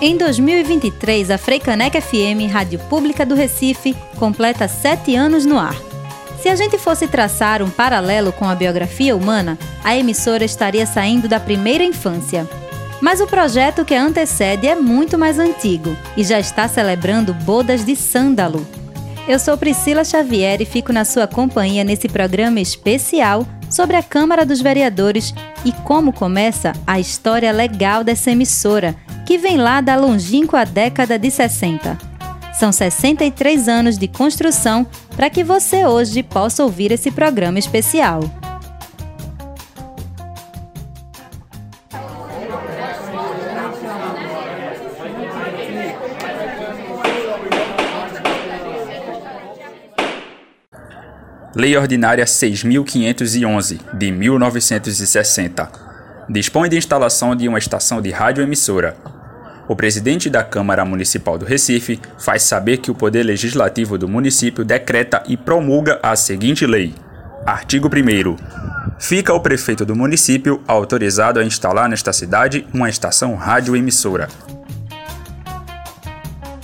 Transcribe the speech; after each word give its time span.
Em 0.00 0.16
2023, 0.16 1.28
a 1.28 1.36
Freicaneca 1.36 2.00
FM, 2.00 2.48
rádio 2.48 2.78
pública 2.88 3.26
do 3.26 3.34
Recife, 3.34 3.96
completa 4.16 4.68
sete 4.68 5.16
anos 5.16 5.44
no 5.44 5.58
ar. 5.58 5.74
Se 6.40 6.48
a 6.48 6.54
gente 6.54 6.78
fosse 6.78 7.08
traçar 7.08 7.60
um 7.62 7.68
paralelo 7.68 8.30
com 8.30 8.48
a 8.48 8.54
biografia 8.54 9.16
humana, 9.16 9.58
a 9.82 9.96
emissora 9.96 10.44
estaria 10.44 10.86
saindo 10.86 11.26
da 11.26 11.40
primeira 11.40 11.82
infância. 11.82 12.48
Mas 13.00 13.20
o 13.20 13.26
projeto 13.26 13.84
que 13.84 13.92
a 13.92 14.00
antecede 14.00 14.68
é 14.68 14.76
muito 14.76 15.18
mais 15.18 15.36
antigo 15.36 15.96
e 16.16 16.22
já 16.22 16.38
está 16.38 16.68
celebrando 16.68 17.34
bodas 17.34 17.84
de 17.84 17.96
sândalo. 17.96 18.64
Eu 19.26 19.40
sou 19.40 19.58
Priscila 19.58 20.04
Xavier 20.04 20.62
e 20.62 20.64
fico 20.64 20.92
na 20.92 21.04
sua 21.04 21.26
companhia 21.26 21.82
nesse 21.82 22.08
programa 22.08 22.60
especial 22.60 23.44
sobre 23.68 23.96
a 23.96 24.02
Câmara 24.02 24.46
dos 24.46 24.60
Vereadores 24.60 25.34
e 25.64 25.72
como 25.72 26.12
começa 26.12 26.72
a 26.86 27.00
história 27.00 27.50
legal 27.50 28.04
dessa 28.04 28.30
emissora 28.30 28.94
que 29.28 29.36
vem 29.36 29.58
lá 29.58 29.82
da 29.82 29.94
longínqua 29.94 30.64
década 30.64 31.18
de 31.18 31.30
60. 31.30 31.98
São 32.58 32.72
63 32.72 33.68
anos 33.68 33.98
de 33.98 34.08
construção 34.08 34.86
para 35.14 35.28
que 35.28 35.44
você 35.44 35.84
hoje 35.84 36.22
possa 36.22 36.62
ouvir 36.62 36.92
esse 36.92 37.10
programa 37.10 37.58
especial. 37.58 38.20
Lei 51.54 51.76
Ordinária 51.76 52.24
6.511, 52.24 53.78
de 53.92 54.10
1960. 54.10 55.70
Dispõe 56.30 56.70
de 56.70 56.78
instalação 56.78 57.36
de 57.36 57.46
uma 57.46 57.58
estação 57.58 58.00
de 58.00 58.10
radioemissora, 58.10 58.96
o 59.68 59.76
presidente 59.76 60.30
da 60.30 60.42
Câmara 60.42 60.84
Municipal 60.84 61.36
do 61.36 61.44
Recife 61.44 62.00
faz 62.18 62.42
saber 62.42 62.78
que 62.78 62.90
o 62.90 62.94
Poder 62.94 63.22
Legislativo 63.22 63.98
do 63.98 64.08
município 64.08 64.64
decreta 64.64 65.22
e 65.28 65.36
promulga 65.36 66.00
a 66.02 66.16
seguinte 66.16 66.66
lei. 66.66 66.94
Artigo 67.44 67.88
1. 67.88 68.36
Fica 68.98 69.32
o 69.34 69.40
prefeito 69.40 69.84
do 69.84 69.94
município 69.94 70.62
autorizado 70.66 71.38
a 71.38 71.44
instalar 71.44 71.88
nesta 71.88 72.12
cidade 72.12 72.66
uma 72.72 72.88
estação 72.88 73.34
radioemissora. 73.36 74.28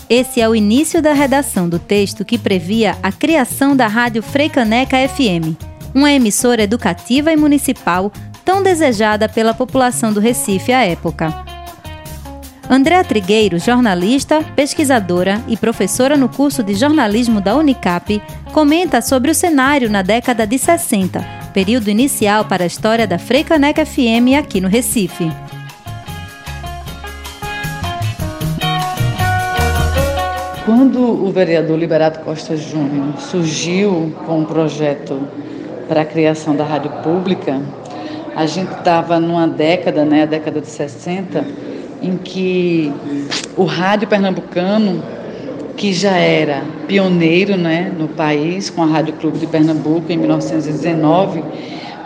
Esse 0.08 0.40
é 0.40 0.48
o 0.48 0.54
início 0.54 1.00
da 1.00 1.12
redação 1.12 1.68
do 1.68 1.78
texto 1.78 2.24
que 2.24 2.38
previa 2.38 2.96
a 3.02 3.12
criação 3.12 3.76
da 3.76 3.86
Rádio 3.86 4.22
Freicaneca 4.22 4.96
FM, 5.08 5.56
uma 5.94 6.10
emissora 6.10 6.62
educativa 6.62 7.32
e 7.32 7.36
municipal 7.36 8.12
tão 8.44 8.62
desejada 8.62 9.28
pela 9.28 9.54
população 9.54 10.12
do 10.12 10.20
Recife 10.20 10.72
à 10.72 10.84
época. 10.84 11.53
Andréa 12.68 13.04
Trigueiro, 13.04 13.58
jornalista, 13.58 14.42
pesquisadora 14.56 15.42
e 15.46 15.56
professora 15.56 16.16
no 16.16 16.30
curso 16.30 16.62
de 16.62 16.74
jornalismo 16.74 17.40
da 17.40 17.54
Unicap, 17.54 18.22
comenta 18.52 19.02
sobre 19.02 19.30
o 19.30 19.34
cenário 19.34 19.90
na 19.90 20.00
década 20.00 20.46
de 20.46 20.58
60, 20.58 21.20
período 21.52 21.88
inicial 21.88 22.46
para 22.46 22.64
a 22.64 22.66
história 22.66 23.06
da 23.06 23.18
Freicaneca 23.18 23.84
FM 23.84 24.38
aqui 24.38 24.62
no 24.62 24.68
Recife. 24.68 25.30
Quando 30.64 31.00
o 31.00 31.30
vereador 31.30 31.78
Liberato 31.78 32.20
Costa 32.20 32.56
Júnior 32.56 33.18
surgiu 33.18 34.14
com 34.24 34.40
um 34.40 34.44
projeto 34.46 35.28
para 35.86 36.00
a 36.00 36.04
criação 36.06 36.56
da 36.56 36.64
rádio 36.64 36.90
pública, 37.02 37.60
a 38.34 38.46
gente 38.46 38.72
estava 38.72 39.20
numa 39.20 39.46
década, 39.46 40.06
né, 40.06 40.22
a 40.22 40.26
década 40.26 40.62
de 40.62 40.66
60, 40.66 41.44
em 42.04 42.16
que 42.16 42.92
o 43.56 43.64
rádio 43.64 44.06
pernambucano, 44.06 45.02
que 45.76 45.92
já 45.92 46.16
era 46.16 46.62
pioneiro 46.86 47.56
né, 47.56 47.92
no 47.98 48.08
país, 48.08 48.70
com 48.70 48.82
a 48.82 48.86
Rádio 48.86 49.14
Clube 49.14 49.38
de 49.38 49.46
Pernambuco 49.46 50.12
em 50.12 50.16
1919, 50.16 51.42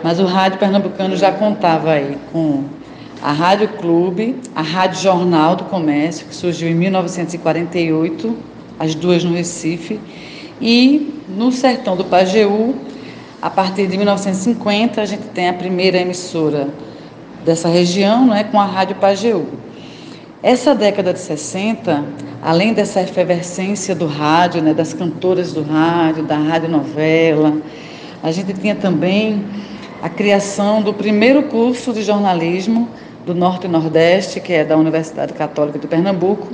mas 0.03 0.21
o 0.21 0.25
rádio 0.25 0.59
pernambucano 0.59 1.17
já 1.17 1.33
contava 1.33 1.93
aí 1.93 2.17
com 2.33 2.65
a 3.21 3.33
Rádio 3.33 3.69
Clube, 3.69 4.37
a 4.55 4.63
Rádio 4.63 5.03
Jornal 5.03 5.57
do 5.57 5.65
Comércio, 5.65 6.27
que 6.27 6.35
surgiu 6.35 6.69
em 6.69 6.75
1948, 6.75 8.37
as 8.79 8.95
duas 8.95 9.25
no 9.25 9.35
Recife, 9.35 9.99
e 10.61 11.21
no 11.29 11.51
sertão 11.51 11.97
do 11.97 12.05
Pajeú, 12.05 12.77
a 13.43 13.51
partir 13.51 13.87
de 13.87 13.97
1950, 13.97 15.01
a 15.01 15.05
gente 15.05 15.25
tem 15.35 15.49
a 15.49 15.53
primeira 15.53 15.99
emissora 15.99 16.69
dessa 17.45 17.69
região, 17.69 18.27
né, 18.27 18.45
com 18.45 18.59
a 18.59 18.65
Rádio 18.65 18.97
Pajeú. 18.97 19.47
Essa 20.41 20.73
década 20.73 21.13
de 21.13 21.19
60, 21.19 22.05
além 22.41 22.73
dessa 22.73 23.03
efervescência 23.03 23.93
do 23.93 24.07
rádio, 24.07 24.63
né, 24.63 24.73
das 24.73 24.95
cantoras 24.95 25.53
do 25.53 25.63
rádio, 25.63 26.23
da 26.23 26.37
radionovela, 26.37 27.57
a 28.23 28.31
gente 28.31 28.53
tinha 28.53 28.77
também 28.77 29.43
a 30.01 30.09
criação 30.09 30.81
do 30.81 30.95
primeiro 30.95 31.43
curso 31.43 31.93
de 31.93 32.05
jornalismo 32.05 32.89
do 33.27 33.35
Norte 33.35 33.67
e 33.67 33.69
Nordeste, 33.69 34.39
que 34.39 34.53
é 34.53 34.65
da 34.65 34.77
Universidade 34.77 35.33
Católica 35.33 35.77
de 35.77 35.89
Pernambuco. 35.89 36.51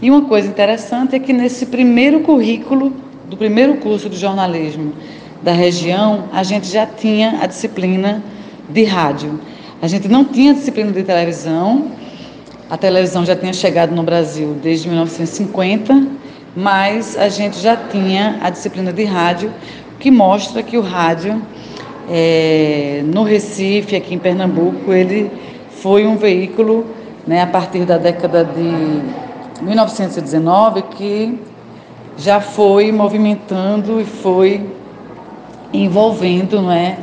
E 0.00 0.12
uma 0.12 0.26
coisa 0.26 0.46
interessante 0.46 1.16
é 1.16 1.18
que 1.18 1.32
nesse 1.32 1.66
primeiro 1.66 2.20
currículo 2.20 2.92
do 3.28 3.36
primeiro 3.36 3.78
curso 3.78 4.08
de 4.08 4.16
jornalismo 4.16 4.92
da 5.42 5.50
região, 5.50 6.26
a 6.32 6.44
gente 6.44 6.68
já 6.68 6.86
tinha 6.86 7.40
a 7.42 7.46
disciplina 7.48 8.22
de 8.70 8.84
rádio. 8.84 9.40
A 9.82 9.88
gente 9.88 10.06
não 10.06 10.24
tinha 10.24 10.54
disciplina 10.54 10.92
de 10.92 11.02
televisão, 11.02 11.90
a 12.68 12.76
televisão 12.76 13.24
já 13.24 13.36
tinha 13.36 13.52
chegado 13.52 13.94
no 13.94 14.02
Brasil 14.02 14.56
desde 14.62 14.88
1950, 14.88 16.06
mas 16.56 17.16
a 17.16 17.28
gente 17.28 17.58
já 17.58 17.76
tinha 17.76 18.38
a 18.42 18.50
disciplina 18.50 18.92
de 18.92 19.04
rádio, 19.04 19.52
que 19.98 20.10
mostra 20.10 20.62
que 20.62 20.78
o 20.78 20.80
rádio 20.80 21.40
é, 22.08 23.02
no 23.04 23.22
Recife, 23.22 23.96
aqui 23.96 24.14
em 24.14 24.18
Pernambuco, 24.18 24.92
ele 24.92 25.30
foi 25.70 26.06
um 26.06 26.16
veículo 26.16 26.86
né, 27.26 27.42
a 27.42 27.46
partir 27.46 27.84
da 27.84 27.98
década 27.98 28.44
de 28.44 29.62
1919 29.62 30.82
que 30.82 31.38
já 32.16 32.40
foi 32.40 32.92
movimentando 32.92 34.00
e 34.00 34.04
foi 34.04 34.66
envolvendo 35.72 36.62
né, 36.62 36.98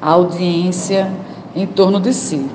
a 0.00 0.10
audiência 0.10 1.10
em 1.54 1.66
torno 1.66 2.00
de 2.00 2.12
si. 2.12 2.46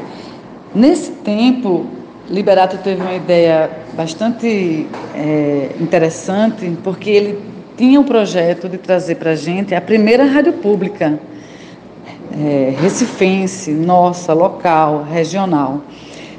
Nesse 0.74 1.12
tempo, 1.12 1.97
Liberato 2.30 2.78
teve 2.80 3.02
uma 3.02 3.14
ideia 3.14 3.70
bastante 3.94 4.86
é, 5.16 5.70
interessante, 5.80 6.70
porque 6.84 7.10
ele 7.10 7.40
tinha 7.78 8.00
um 8.00 8.04
projeto 8.04 8.68
de 8.68 8.78
trazer 8.78 9.16
para 9.16 9.32
a 9.32 9.36
gente 9.36 9.74
a 9.74 9.80
primeira 9.80 10.26
rádio 10.26 10.54
pública 10.54 11.18
é, 12.34 12.74
recifense, 12.82 13.72
nossa, 13.72 14.34
local, 14.34 15.04
regional. 15.04 15.82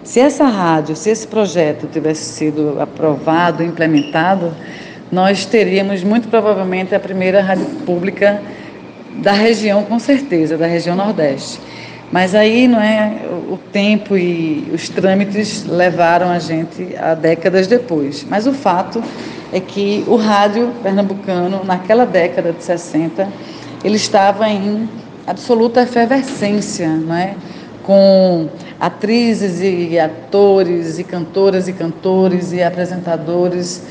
Se 0.04 0.20
essa 0.20 0.44
rádio, 0.44 0.94
se 0.94 1.10
esse 1.10 1.26
projeto 1.26 1.86
tivesse 1.86 2.24
sido 2.24 2.80
aprovado, 2.80 3.62
implementado, 3.62 4.52
nós 5.10 5.46
teríamos 5.46 6.04
muito 6.04 6.28
provavelmente 6.28 6.94
a 6.94 7.00
primeira 7.00 7.40
rádio 7.40 7.64
pública 7.86 8.42
da 9.16 9.32
região, 9.32 9.82
com 9.84 9.98
certeza, 9.98 10.56
da 10.56 10.66
região 10.66 10.94
Nordeste. 10.94 11.60
Mas 12.10 12.34
aí 12.34 12.66
não 12.66 12.80
é 12.80 13.20
o 13.50 13.58
tempo 13.70 14.16
e 14.16 14.70
os 14.72 14.88
trâmites 14.88 15.64
levaram 15.66 16.30
a 16.30 16.38
gente 16.38 16.96
a 16.96 17.14
décadas 17.14 17.66
depois. 17.66 18.24
Mas 18.28 18.46
o 18.46 18.52
fato 18.52 19.02
é 19.52 19.60
que 19.60 20.04
o 20.06 20.16
rádio 20.16 20.72
pernambucano 20.82 21.64
naquela 21.64 22.06
década 22.06 22.52
de 22.52 22.64
60 22.64 23.28
ele 23.84 23.96
estava 23.96 24.48
em 24.48 24.88
absoluta 25.26 25.82
efervescência, 25.82 26.88
não 26.88 27.14
é? 27.14 27.34
Com 27.82 28.48
atrizes 28.80 29.60
e 29.60 29.98
atores 29.98 30.98
e 30.98 31.04
cantoras 31.04 31.68
e 31.68 31.72
cantores 31.72 32.52
e 32.52 32.62
apresentadores 32.62 33.82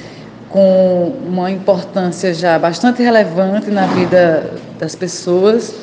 com 0.49 1.13
uma 1.25 1.51
importância 1.51 2.33
já 2.33 2.57
bastante 2.57 3.03
relevante 3.03 3.69
na 3.69 3.85
vida 3.87 4.53
das 4.79 4.95
pessoas 4.95 5.75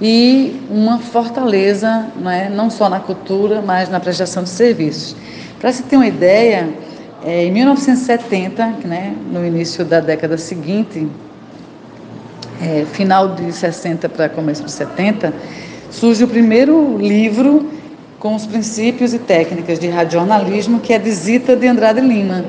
e 0.00 0.60
uma 0.70 0.98
fortaleza, 0.98 2.06
não, 2.16 2.30
é? 2.30 2.48
não 2.48 2.70
só 2.70 2.88
na 2.88 3.00
cultura, 3.00 3.62
mas 3.62 3.88
na 3.88 3.98
prestação 3.98 4.42
de 4.42 4.50
serviços. 4.50 5.16
Para 5.58 5.72
se 5.72 5.82
ter 5.82 5.96
uma 5.96 6.06
ideia, 6.06 6.68
é, 7.24 7.44
em 7.46 7.50
1970, 7.50 8.66
né, 8.84 9.14
no 9.32 9.44
início 9.44 9.84
da 9.84 10.00
década 10.00 10.36
seguinte, 10.36 11.08
é, 12.60 12.84
final 12.92 13.34
de 13.34 13.52
60 13.52 14.08
para 14.08 14.28
começo 14.28 14.64
de 14.64 14.70
70, 14.70 15.32
surge 15.90 16.24
o 16.24 16.28
primeiro 16.28 16.98
livro 16.98 17.70
com 18.18 18.34
os 18.34 18.46
princípios 18.46 19.14
e 19.14 19.18
técnicas 19.18 19.78
de 19.78 19.88
radiojornalismo, 19.88 20.80
que 20.80 20.92
é 20.92 20.98
de 20.98 21.10
Zita 21.10 21.56
de 21.56 21.66
Andrade 21.66 22.00
Lima. 22.00 22.44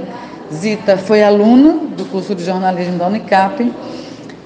Zita 0.54 0.98
foi 0.98 1.24
aluna 1.24 1.80
do 1.96 2.06
curso 2.06 2.34
de 2.34 2.44
jornalismo 2.44 2.98
da 2.98 3.08
Unicap 3.08 3.72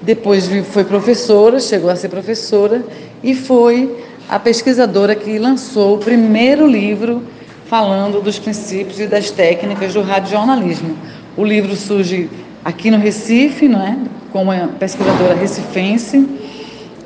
depois 0.02 0.48
foi 0.70 0.84
professora, 0.84 1.60
chegou 1.60 1.88
a 1.88 1.96
ser 1.96 2.08
professora 2.08 2.84
e 3.22 3.34
foi 3.34 4.04
a 4.28 4.38
pesquisadora 4.38 5.14
que 5.14 5.38
lançou 5.38 5.94
o 5.94 5.98
primeiro 5.98 6.66
livro 6.66 7.22
falando 7.66 8.20
dos 8.20 8.38
princípios 8.38 9.00
e 9.00 9.06
das 9.06 9.30
técnicas 9.30 9.94
do 9.94 10.02
radiojornalismo. 10.02 10.96
O 11.36 11.44
livro 11.44 11.74
surge 11.76 12.28
aqui 12.64 12.90
no 12.90 12.98
Recife, 12.98 13.68
não 13.68 13.80
é? 13.80 13.96
com 14.32 14.42
uma 14.42 14.68
pesquisadora 14.78 15.34
recifense, 15.34 16.26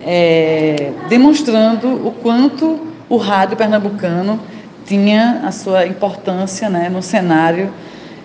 é, 0.01 0.93
demonstrando 1.09 2.07
o 2.07 2.13
quanto 2.13 2.81
o 3.09 3.17
rádio 3.17 3.57
pernambucano 3.57 4.41
tinha 4.87 5.43
a 5.45 5.51
sua 5.51 5.87
importância 5.87 6.71
né, 6.71 6.89
no 6.89 7.03
cenário 7.03 7.73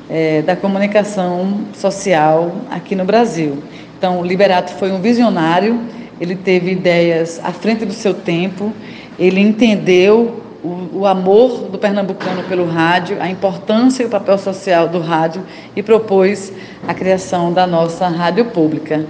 é, 0.09 0.44
da 0.44 0.56
comunicação 0.56 1.62
social 1.73 2.56
aqui 2.69 2.95
no 2.95 3.03
Brasil. 3.03 3.57
Então, 4.01 4.25
Liberato 4.25 4.74
foi 4.80 4.92
um 4.92 5.00
visionário, 5.00 5.80
ele 6.19 6.36
teve 6.36 6.71
ideias 6.71 7.39
à 7.44 7.51
frente 7.51 7.86
do 7.86 7.94
seu 7.94 8.15
tempo, 8.15 8.74
ele 9.19 9.39
entendeu 9.39 10.42
o, 10.63 11.01
o, 11.01 11.06
amor 11.06 11.69
do 11.69 11.77
pernambucano 11.77 12.42
pelo 12.45 12.65
rádio, 12.65 13.18
a 13.21 13.30
importância 13.30 14.01
e 14.01 14.07
o 14.07 14.09
papel 14.09 14.39
social 14.39 14.88
do 14.88 15.00
rádio 15.00 15.44
e 15.75 15.83
propôs 15.83 16.51
a 16.88 16.95
criação 16.95 17.53
da 17.53 17.68
nossa 17.68 18.07
rádio 18.07 18.45
pública. 18.45 19.06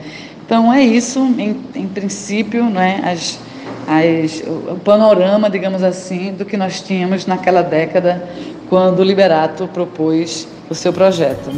Então 0.46 0.74
é 0.74 0.84
isso, 0.84 1.22
em, 1.38 1.56
em 1.74 1.88
princípio, 1.88 2.66
né, 2.66 3.00
as, 3.06 3.40
as, 3.88 4.44
o 4.46 4.76
panorama, 4.76 5.50
digamos 5.50 5.84
assim, 5.84 6.34
do 6.34 6.44
que 6.44 6.58
nós 6.58 6.82
tínhamos 6.82 7.26
naquela 7.26 7.62
década 7.62 8.28
quando 8.68 9.00
o 9.00 9.04
Liberato 9.06 9.70
propôs 9.70 10.50
o 10.70 10.76
seu 10.76 10.92
projeto. 10.92 11.50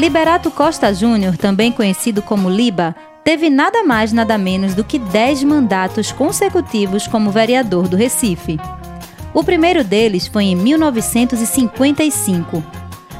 Liberato 0.00 0.50
Costa 0.50 0.92
Júnior, 0.94 1.36
também 1.36 1.70
conhecido 1.70 2.22
como 2.22 2.48
Liba, 2.48 2.96
teve 3.22 3.50
nada 3.50 3.82
mais 3.82 4.14
nada 4.14 4.38
menos 4.38 4.74
do 4.74 4.82
que 4.82 4.98
10 4.98 5.44
mandatos 5.44 6.10
consecutivos 6.10 7.06
como 7.06 7.30
vereador 7.30 7.86
do 7.86 7.98
Recife. 7.98 8.58
O 9.34 9.44
primeiro 9.44 9.84
deles 9.84 10.26
foi 10.26 10.44
em 10.44 10.56
1955. 10.56 12.64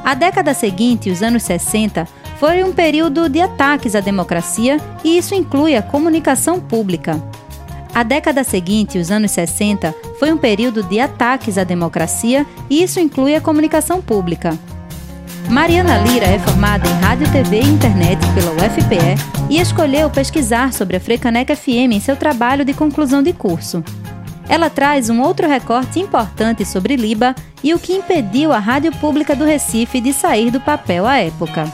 A 0.03 0.15
década 0.15 0.55
seguinte, 0.55 1.11
os 1.11 1.21
anos 1.21 1.43
60, 1.43 2.07
foi 2.39 2.63
um 2.63 2.73
período 2.73 3.29
de 3.29 3.41
ataques 3.41 3.93
à 3.93 3.99
democracia 3.99 4.79
e 5.03 5.19
isso 5.19 5.35
inclui 5.35 5.75
a 5.75 5.83
comunicação 5.83 6.59
pública. 6.59 7.23
A 7.93 8.01
década 8.01 8.43
seguinte, 8.43 8.97
os 8.97 9.11
anos 9.11 9.29
60, 9.29 9.93
foi 10.17 10.33
um 10.33 10.37
período 10.37 10.81
de 10.81 10.99
ataques 10.99 11.59
à 11.59 11.63
democracia 11.63 12.43
e 12.71 12.81
isso 12.81 12.99
inclui 12.99 13.35
a 13.35 13.41
comunicação 13.41 14.01
pública. 14.01 14.57
Mariana 15.51 15.97
Lira 15.97 16.27
é 16.27 16.39
formada 16.39 16.87
em 16.87 16.93
Rádio, 17.01 17.29
TV 17.29 17.59
e 17.59 17.65
Internet 17.65 18.21
pela 18.33 18.51
UFPE 18.53 19.49
e 19.49 19.59
escolheu 19.59 20.09
pesquisar 20.09 20.71
sobre 20.71 20.95
a 20.95 20.99
Frecaneca 20.99 21.53
FM 21.53 21.91
em 21.91 21.99
seu 21.99 22.15
trabalho 22.15 22.63
de 22.63 22.73
conclusão 22.73 23.21
de 23.21 23.33
curso. 23.33 23.83
Ela 24.47 24.69
traz 24.69 25.09
um 25.09 25.21
outro 25.21 25.49
recorte 25.49 25.99
importante 25.99 26.63
sobre 26.63 26.95
Liba 26.95 27.35
e 27.61 27.73
o 27.73 27.79
que 27.79 27.91
impediu 27.91 28.53
a 28.53 28.59
Rádio 28.59 28.93
Pública 28.93 29.35
do 29.35 29.43
Recife 29.43 29.99
de 29.99 30.13
sair 30.13 30.51
do 30.51 30.61
papel 30.61 31.05
à 31.05 31.17
época. 31.17 31.65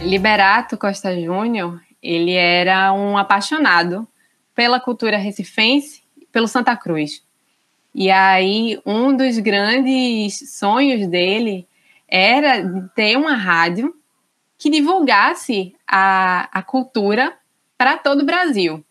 Liberato 0.00 0.78
Costa 0.78 1.14
Júnior, 1.14 1.82
ele 2.02 2.32
era 2.32 2.94
um 2.94 3.18
apaixonado 3.18 4.08
pela 4.54 4.80
cultura 4.80 5.18
recifense, 5.18 6.02
pelo 6.32 6.48
Santa 6.48 6.74
Cruz. 6.74 7.25
E 7.98 8.10
aí, 8.10 8.78
um 8.84 9.16
dos 9.16 9.38
grandes 9.38 10.58
sonhos 10.58 11.06
dele 11.06 11.66
era 12.06 12.62
ter 12.94 13.16
uma 13.16 13.34
rádio 13.34 13.94
que 14.58 14.68
divulgasse 14.68 15.74
a, 15.88 16.46
a 16.52 16.62
cultura 16.62 17.32
para 17.78 17.96
todo 17.96 18.20
o 18.20 18.26
Brasil. 18.26 18.84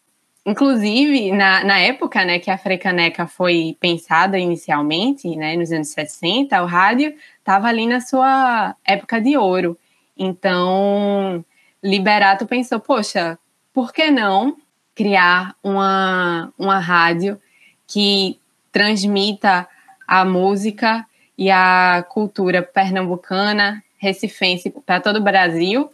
Inclusive, 0.44 1.31
na, 1.34 1.63
na 1.63 1.78
época 1.78 2.25
né, 2.25 2.40
que 2.40 2.50
a 2.50 2.57
Frecaneca 2.57 3.28
foi 3.28 3.78
pensada 3.80 4.40
inicialmente, 4.40 5.36
né, 5.36 5.56
nos 5.56 5.72
anos 5.72 5.90
60, 5.90 6.63
o 6.63 6.66
rádio 6.66 7.13
estava 7.38 7.68
ali 7.68 7.86
na 7.86 8.02
sua 8.02 8.75
época 8.84 9.22
de 9.22 9.38
ouro. 9.38 9.78
Então, 10.18 11.46
Liberato 11.84 12.48
pensou, 12.48 12.80
poxa, 12.80 13.38
por 13.72 13.94
que 13.94 14.10
não 14.10 14.57
criar 14.96 15.56
uma, 15.63 16.52
uma 16.57 16.80
rádio 16.80 17.40
que 17.86 18.40
transmita 18.75 19.66
a 20.06 20.25
música 20.25 21.06
e 21.38 21.50
a 21.50 22.06
cultura 22.10 22.62
pernambucana, 22.62 23.81
recifense 23.98 24.69
para 24.86 25.00
todo 25.00 25.16
o 25.19 25.24
Brasil, 25.24 25.89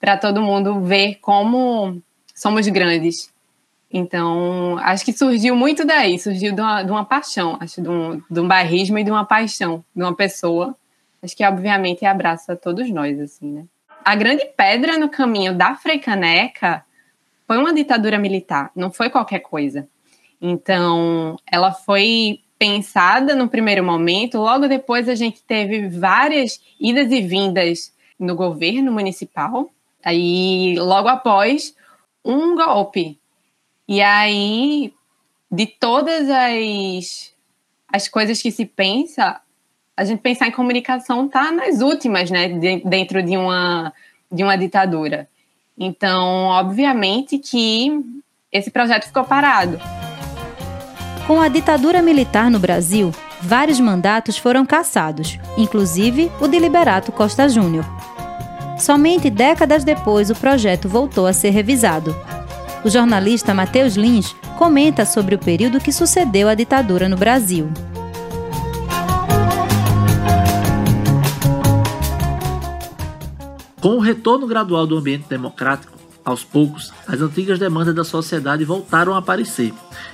para 0.00 0.16
todo 0.16 0.40
mundo 0.40 0.80
ver 0.80 1.16
como 1.16 2.00
somos 2.34 2.66
grandes. 2.68 3.30
Então, 3.92 4.78
acho 4.78 5.04
que 5.04 5.12
surgiu 5.12 5.54
muito 5.54 5.84
daí, 5.84 6.18
surgiu 6.18 6.54
de 6.54 6.62
uma, 6.62 6.82
de 6.82 6.90
uma 6.90 7.04
paixão, 7.04 7.58
acho, 7.60 7.82
de 7.82 7.90
um, 7.90 8.22
de 8.30 8.40
um 8.40 8.48
bairrismo 8.48 8.98
e 8.98 9.04
de 9.04 9.10
uma 9.10 9.26
paixão 9.26 9.84
de 9.94 10.02
uma 10.02 10.16
pessoa. 10.16 10.74
Acho 11.22 11.36
que, 11.36 11.44
obviamente, 11.44 12.06
abraça 12.06 12.56
todos 12.56 12.88
nós, 12.88 13.20
assim, 13.20 13.52
né? 13.52 13.64
A 14.02 14.14
grande 14.14 14.46
pedra 14.56 14.96
no 14.96 15.10
caminho 15.10 15.54
da 15.54 15.74
Freicaneca 15.74 16.82
foi 17.46 17.58
uma 17.58 17.74
ditadura 17.74 18.18
militar, 18.18 18.70
não 18.74 18.90
foi 18.90 19.10
qualquer 19.10 19.40
coisa. 19.40 19.86
Então, 20.44 21.36
ela 21.46 21.70
foi 21.70 22.40
pensada 22.58 23.36
no 23.36 23.48
primeiro 23.48 23.84
momento, 23.84 24.38
logo 24.38 24.66
depois 24.66 25.08
a 25.08 25.14
gente 25.14 25.40
teve 25.42 25.88
várias 25.88 26.60
idas 26.80 27.12
e 27.12 27.20
vindas 27.20 27.92
no 28.18 28.34
governo 28.34 28.90
municipal, 28.90 29.70
aí 30.04 30.74
logo 30.78 31.08
após 31.08 31.76
um 32.24 32.56
golpe. 32.56 33.18
E 33.86 34.00
aí, 34.00 34.92
de 35.50 35.66
todas 35.66 36.28
as, 36.28 37.32
as 37.88 38.08
coisas 38.08 38.42
que 38.42 38.50
se 38.50 38.66
pensa, 38.66 39.40
a 39.96 40.04
gente 40.04 40.20
pensar 40.20 40.48
em 40.48 40.52
comunicação 40.52 41.28
tá 41.28 41.52
nas 41.52 41.80
últimas, 41.80 42.30
né, 42.30 42.48
dentro 42.84 43.22
de 43.22 43.36
uma, 43.36 43.92
de 44.30 44.42
uma 44.42 44.56
ditadura. 44.56 45.28
Então, 45.78 46.46
obviamente 46.46 47.38
que 47.38 47.90
esse 48.50 48.70
projeto 48.70 49.06
ficou 49.06 49.24
parado. 49.24 49.78
Com 51.26 51.40
a 51.40 51.46
ditadura 51.46 52.02
militar 52.02 52.50
no 52.50 52.58
Brasil, 52.58 53.12
vários 53.40 53.78
mandatos 53.78 54.36
foram 54.36 54.66
cassados, 54.66 55.38
inclusive 55.56 56.30
o 56.40 56.48
de 56.48 56.58
Liberato 56.58 57.12
Costa 57.12 57.48
Júnior. 57.48 57.84
Somente 58.76 59.30
décadas 59.30 59.84
depois 59.84 60.30
o 60.30 60.34
projeto 60.34 60.88
voltou 60.88 61.24
a 61.24 61.32
ser 61.32 61.50
revisado. 61.50 62.14
O 62.84 62.90
jornalista 62.90 63.54
Matheus 63.54 63.94
Lins 63.94 64.34
comenta 64.58 65.04
sobre 65.04 65.36
o 65.36 65.38
período 65.38 65.78
que 65.78 65.92
sucedeu 65.92 66.48
à 66.48 66.54
ditadura 66.54 67.08
no 67.08 67.16
Brasil. 67.16 67.70
Com 73.80 73.96
o 73.96 74.00
retorno 74.00 74.46
gradual 74.48 74.88
do 74.88 74.98
ambiente 74.98 75.28
democrático, 75.28 76.01
aos 76.24 76.44
poucos, 76.44 76.92
as 77.06 77.20
antigas 77.20 77.58
demandas 77.58 77.94
da 77.94 78.04
sociedade 78.04 78.64
voltaram 78.64 79.14
a 79.14 79.18
aparecer 79.18 79.72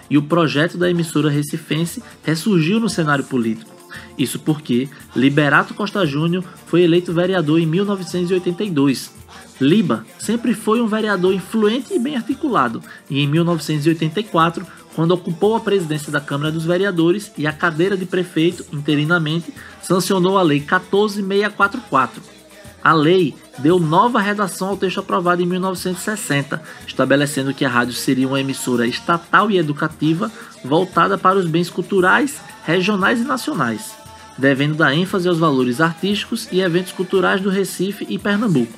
e 0.08 0.16
o 0.16 0.22
projeto 0.22 0.78
da 0.78 0.90
emissora 0.90 1.30
recifense 1.30 2.02
ressurgiu 2.22 2.80
no 2.80 2.88
cenário 2.88 3.24
político. 3.24 3.78
Isso 4.16 4.38
porque 4.38 4.88
Liberato 5.14 5.74
Costa 5.74 6.04
Júnior 6.06 6.44
foi 6.66 6.82
eleito 6.82 7.12
vereador 7.12 7.60
em 7.60 7.66
1982. 7.66 9.12
Liba 9.60 10.04
sempre 10.18 10.54
foi 10.54 10.80
um 10.80 10.86
vereador 10.86 11.34
influente 11.34 11.92
e 11.92 11.98
bem 11.98 12.16
articulado, 12.16 12.82
e 13.10 13.20
em 13.20 13.26
1984, 13.26 14.64
quando 14.94 15.12
ocupou 15.12 15.56
a 15.56 15.60
presidência 15.60 16.12
da 16.12 16.20
Câmara 16.20 16.52
dos 16.52 16.64
Vereadores 16.64 17.32
e 17.36 17.46
a 17.46 17.52
cadeira 17.52 17.96
de 17.96 18.06
prefeito 18.06 18.64
interinamente, 18.72 19.52
sancionou 19.82 20.38
a 20.38 20.42
Lei 20.42 20.60
14644 20.60 22.37
a 22.82 22.92
lei 22.92 23.34
deu 23.58 23.78
nova 23.78 24.20
redação 24.20 24.68
ao 24.68 24.76
texto 24.76 25.00
aprovado 25.00 25.42
em 25.42 25.46
1960, 25.46 26.62
estabelecendo 26.86 27.52
que 27.52 27.64
a 27.64 27.68
rádio 27.68 27.94
seria 27.94 28.28
uma 28.28 28.40
emissora 28.40 28.86
estatal 28.86 29.50
e 29.50 29.58
educativa 29.58 30.30
voltada 30.64 31.18
para 31.18 31.38
os 31.38 31.46
bens 31.46 31.68
culturais, 31.68 32.40
regionais 32.64 33.20
e 33.20 33.24
nacionais, 33.24 33.92
devendo 34.36 34.76
dar 34.76 34.94
ênfase 34.94 35.28
aos 35.28 35.38
valores 35.38 35.80
artísticos 35.80 36.48
e 36.52 36.60
eventos 36.60 36.92
culturais 36.92 37.40
do 37.40 37.50
Recife 37.50 38.06
e 38.08 38.18
Pernambuco. 38.18 38.72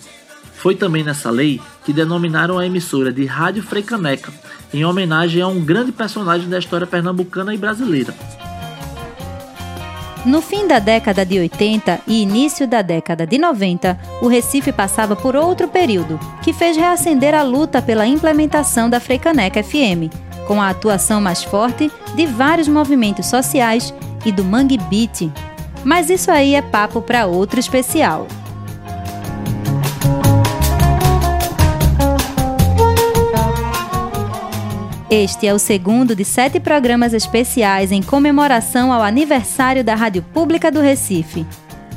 Foi 0.54 0.74
também 0.74 1.02
nessa 1.02 1.30
lei 1.30 1.60
que 1.84 1.92
denominaram 1.92 2.58
a 2.58 2.66
emissora 2.66 3.12
de 3.12 3.24
Rádio 3.24 3.62
Freicaneca, 3.62 4.32
em 4.72 4.84
homenagem 4.84 5.40
a 5.42 5.48
um 5.48 5.60
grande 5.60 5.90
personagem 5.90 6.48
da 6.48 6.58
história 6.58 6.86
pernambucana 6.86 7.54
e 7.54 7.58
brasileira, 7.58 8.14
no 10.24 10.42
fim 10.42 10.66
da 10.66 10.78
década 10.78 11.24
de 11.24 11.38
80 11.38 12.00
e 12.06 12.22
início 12.22 12.66
da 12.66 12.82
década 12.82 13.26
de 13.26 13.38
90, 13.38 13.98
o 14.20 14.28
Recife 14.28 14.70
passava 14.70 15.16
por 15.16 15.34
outro 15.34 15.66
período, 15.68 16.20
que 16.42 16.52
fez 16.52 16.76
reacender 16.76 17.34
a 17.34 17.42
luta 17.42 17.80
pela 17.80 18.06
implementação 18.06 18.90
da 18.90 19.00
Freicaneca 19.00 19.62
FM, 19.62 20.12
com 20.46 20.60
a 20.60 20.68
atuação 20.68 21.20
mais 21.20 21.42
forte 21.42 21.90
de 22.14 22.26
vários 22.26 22.68
movimentos 22.68 23.26
sociais 23.26 23.94
e 24.24 24.30
do 24.30 24.44
Mangue 24.44 24.76
Beat. 24.76 25.30
Mas 25.84 26.10
isso 26.10 26.30
aí 26.30 26.54
é 26.54 26.60
papo 26.60 27.00
para 27.00 27.26
outro 27.26 27.58
especial. 27.58 28.26
Este 35.10 35.48
é 35.48 35.52
o 35.52 35.58
segundo 35.58 36.14
de 36.14 36.24
sete 36.24 36.60
programas 36.60 37.12
especiais 37.12 37.90
em 37.90 38.00
comemoração 38.00 38.92
ao 38.92 39.02
aniversário 39.02 39.82
da 39.82 39.96
Rádio 39.96 40.22
Pública 40.22 40.70
do 40.70 40.80
Recife. 40.80 41.44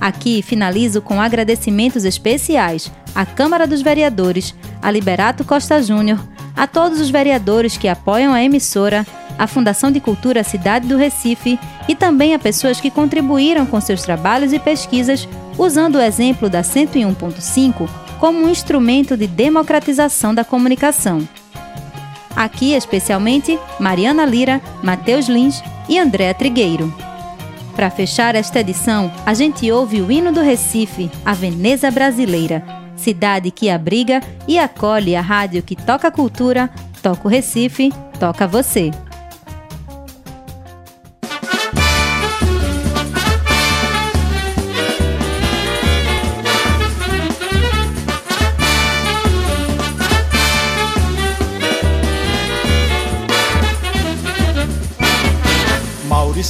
Aqui 0.01 0.41
finalizo 0.41 0.99
com 0.99 1.21
agradecimentos 1.21 2.05
especiais 2.05 2.91
à 3.13 3.23
Câmara 3.23 3.67
dos 3.67 3.83
Vereadores, 3.83 4.55
a 4.81 4.89
Liberato 4.89 5.45
Costa 5.45 5.79
Júnior, 5.79 6.27
a 6.55 6.65
todos 6.65 6.99
os 6.99 7.11
vereadores 7.11 7.77
que 7.77 7.87
apoiam 7.87 8.33
a 8.33 8.43
emissora, 8.43 9.05
à 9.37 9.45
Fundação 9.45 9.91
de 9.91 9.99
Cultura 9.99 10.43
Cidade 10.43 10.87
do 10.87 10.97
Recife 10.97 11.59
e 11.87 11.93
também 11.93 12.33
a 12.33 12.39
pessoas 12.39 12.81
que 12.81 12.89
contribuíram 12.89 13.67
com 13.67 13.79
seus 13.79 14.01
trabalhos 14.01 14.51
e 14.53 14.57
pesquisas 14.57 15.29
usando 15.55 15.97
o 15.97 16.01
exemplo 16.01 16.49
da 16.49 16.63
101.5 16.63 17.87
como 18.19 18.39
um 18.39 18.49
instrumento 18.49 19.15
de 19.15 19.27
democratização 19.27 20.33
da 20.33 20.43
comunicação. 20.43 21.27
Aqui, 22.35 22.73
especialmente, 22.73 23.59
Mariana 23.79 24.25
Lira, 24.25 24.61
Matheus 24.81 25.27
Lins 25.27 25.63
e 25.87 25.99
Andréa 25.99 26.33
Trigueiro. 26.33 26.93
Para 27.75 27.89
fechar 27.89 28.35
esta 28.35 28.59
edição, 28.59 29.11
a 29.25 29.33
gente 29.33 29.71
ouve 29.71 30.01
o 30.01 30.11
hino 30.11 30.31
do 30.31 30.41
Recife, 30.41 31.09
a 31.25 31.33
Veneza 31.33 31.89
Brasileira, 31.89 32.63
cidade 32.95 33.51
que 33.51 33.69
abriga 33.69 34.21
e 34.47 34.59
acolhe 34.59 35.15
a 35.15 35.21
rádio 35.21 35.63
que 35.63 35.75
toca 35.75 36.11
cultura, 36.11 36.69
toca 37.01 37.27
o 37.27 37.31
Recife, 37.31 37.91
toca 38.19 38.47
você. 38.47 38.91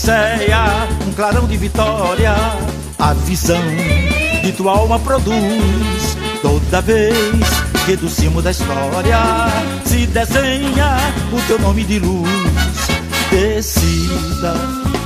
Mauricéia, 0.05 0.65
um 1.07 1.13
clarão 1.13 1.47
de 1.47 1.55
vitória, 1.55 2.35
a 2.99 3.13
visão 3.13 3.61
de 4.43 4.51
tua 4.51 4.77
alma 4.77 4.99
produz. 4.99 6.17
Toda 6.41 6.81
vez 6.81 7.15
que 7.85 7.95
do 7.95 8.09
cimo 8.09 8.41
da 8.41 8.51
história 8.51 9.17
se 9.85 10.05
desenha 10.07 10.97
o 11.31 11.41
teu 11.47 11.57
nome 11.57 11.85
de 11.85 11.99
luz, 11.99 12.27
tecida 13.29 14.55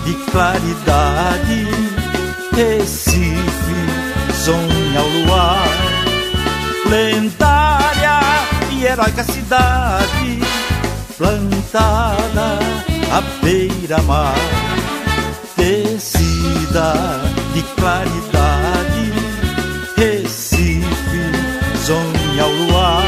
de 0.04 0.14
claridade, 0.32 1.68
Recife, 2.56 3.44
sonha 4.34 5.04
o 5.04 5.26
luar, 5.26 5.68
lendária 6.90 8.20
e 8.72 8.86
heróica 8.86 9.24
cidade, 9.24 10.40
plantada 11.16 12.58
à 13.12 13.22
beira-mar 13.44 14.67
tecida 15.68 16.94
de 17.54 17.62
claridade, 17.76 19.12
Recife, 19.98 20.86
sonha 21.86 22.44
ao 22.44 22.52
luar, 22.52 23.04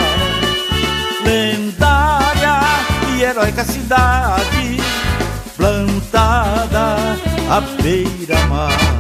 lendária 1.24 2.60
e 3.16 3.24
heróica 3.24 3.64
cidade, 3.64 4.78
plantada 5.56 6.98
à 7.50 7.62
beira-mar. 7.82 8.99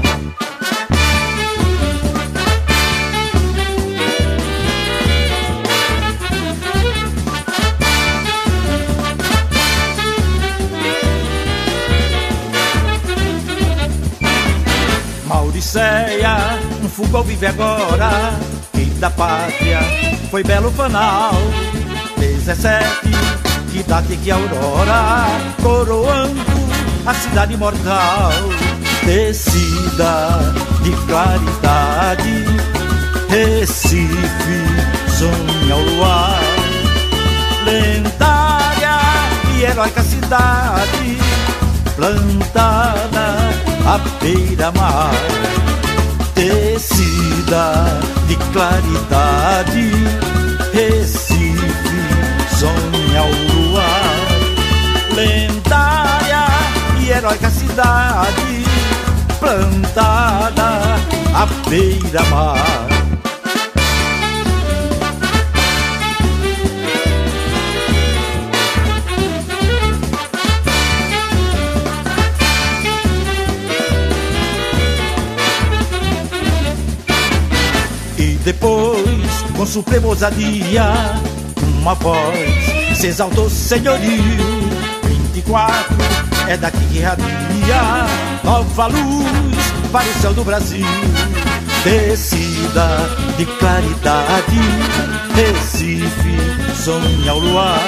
Odisseia, 15.69 16.59
um 16.83 16.89
fogão 16.89 17.21
vive 17.21 17.45
agora, 17.45 18.33
e 18.73 18.85
da 18.99 19.11
pátria. 19.11 19.79
Foi 20.31 20.43
belo 20.43 20.71
fanal. 20.71 21.33
17, 22.17 22.83
que 23.71 23.83
data 23.83 24.15
que 24.15 24.31
aurora, 24.31 25.27
coroando 25.61 26.41
a 27.05 27.13
cidade 27.13 27.55
mortal. 27.55 28.31
Tecida 29.05 30.39
de 30.81 30.91
claridade, 31.05 32.45
Recife, 33.29 34.63
sonha 35.19 35.73
ao 35.75 35.81
luar. 35.81 36.41
Lendária 37.65 38.97
e 39.55 39.65
heróica 39.65 40.01
cidade, 40.01 41.17
plantada 41.95 43.35
à 43.85 43.97
beira-mar 44.19 45.58
tecida 46.79 47.99
de 48.27 48.35
claridade, 48.53 49.91
Recife, 50.71 51.67
sonha 52.57 53.23
o 53.23 53.53
luar, 53.53 54.15
lendária 55.13 56.47
e 57.01 57.09
heróica 57.09 57.49
cidade, 57.49 58.63
plantada 59.39 60.95
à 61.33 61.45
beira-mar. 61.69 62.98
Depois, 78.51 79.43
com 79.55 79.63
suprema 79.63 80.07
ousadia, 80.07 80.91
uma 81.79 81.93
voz 81.93 82.97
se 82.97 83.05
exaltou 83.05 83.47
senhorio. 83.47 84.09
24 85.03 85.95
é 86.47 86.57
daqui 86.57 86.83
que 86.91 86.99
radia 86.99 88.07
nova 88.43 88.87
luz 88.87 89.55
para 89.91 90.09
o 90.09 90.13
céu 90.19 90.33
do 90.33 90.43
Brasil. 90.43 90.83
Descida 91.83 93.07
de 93.37 93.45
claridade, 93.45 94.59
Recife, 95.35 96.73
sonha 96.75 97.35
o 97.35 97.39
luar. 97.39 97.79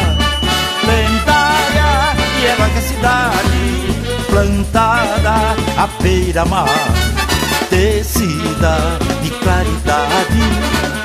Lendária 0.86 2.16
e 2.40 2.46
heróica 2.46 2.82
cidade, 2.82 4.28
plantada 4.30 5.56
à 5.76 5.88
beira-mar 6.04 7.31
tecida 7.72 9.00
de 9.24 9.30
claridade, 9.40 10.44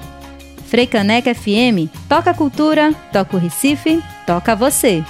Freicaneca 0.66 1.34
FM, 1.34 1.88
toca 2.08 2.34
cultura, 2.34 2.92
toca 3.12 3.36
o 3.36 3.40
Recife, 3.40 4.02
toca 4.26 4.54
você. 4.54 5.02